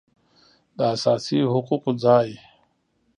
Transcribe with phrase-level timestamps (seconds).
[0.79, 2.29] داساسي حقوقو ځای